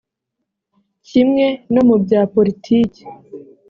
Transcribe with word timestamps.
kimwe 1.07 1.45
no 1.73 1.81
mu 1.87 1.95
bya 2.03 2.21
politiki 2.33 3.01